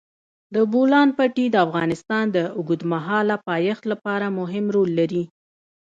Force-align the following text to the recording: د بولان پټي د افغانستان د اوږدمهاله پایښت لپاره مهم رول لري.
د 0.55 0.55
بولان 0.71 1.09
پټي 1.17 1.45
د 1.51 1.55
افغانستان 1.67 2.25
د 2.31 2.37
اوږدمهاله 2.57 3.35
پایښت 3.49 3.83
لپاره 3.91 4.35
مهم 4.39 4.65
رول 4.75 4.89
لري. 4.99 5.23